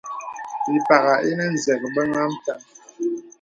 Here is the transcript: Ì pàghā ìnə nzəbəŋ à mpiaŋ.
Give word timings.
Ì 0.77 0.79
pàghā 0.87 1.15
ìnə 1.29 1.45
nzəbəŋ 1.53 2.09
à 2.21 2.23
mpiaŋ. 2.33 2.61